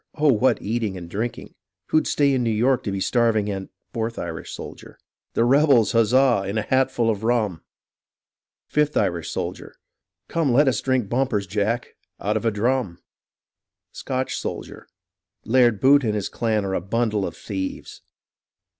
[0.15, 1.53] Oh, what eating and drinking!
[1.89, 4.97] Who'd stay in New York to be starving and— Fourth Irish Soldier
[5.35, 6.43] The rebels, huzza!
[6.47, 7.61] in a hat full of rum.
[8.65, 9.75] Fifth Irish Soldier
[10.27, 11.45] Come, let us drink bumpers.
[11.45, 12.97] Jack,— out of a drum.
[13.91, 14.87] 170 HISTORY OF THE AMERICAN REVOLUTION Scotch Soldier
[15.45, 18.01] Laird Bute and his clan are a bundle of thieves.